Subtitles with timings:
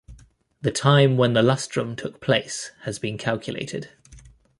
[0.63, 3.91] The time when the lustrum took place has been calculated.